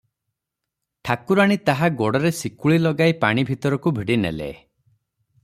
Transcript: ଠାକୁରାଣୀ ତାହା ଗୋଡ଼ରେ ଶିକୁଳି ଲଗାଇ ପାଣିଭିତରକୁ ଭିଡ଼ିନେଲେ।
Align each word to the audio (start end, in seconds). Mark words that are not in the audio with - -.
ଠାକୁରାଣୀ 1.09 1.57
ତାହା 1.69 1.89
ଗୋଡ଼ରେ 1.99 2.33
ଶିକୁଳି 2.39 2.81
ଲଗାଇ 2.87 3.15
ପାଣିଭିତରକୁ 3.27 3.95
ଭିଡ଼ିନେଲେ। 4.01 4.51